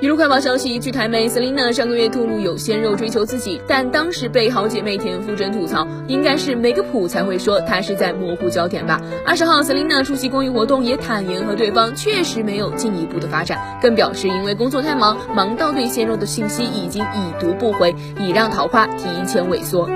[0.00, 8.98] 娱乐快报消息，据台媒，Selina 上个月透露有鲜肉追求自己，但当时被好姐妹田馥甄吐槽，应该是没个谱才会说她是在模糊焦点吧。
[9.26, 19.86] 二十号，Selina 出席公益活动，也坦言和对方确实没有进一步的发展，更表示因为工作太忙，忙到对鲜肉的信息已经已读不回，已让桃花提前萎缩。